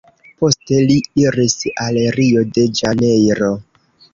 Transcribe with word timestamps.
Poste 0.43 0.79
li 0.91 0.95
iris 1.25 1.53
al 1.85 1.99
Rio-de-Ĵanejro. 2.17 3.53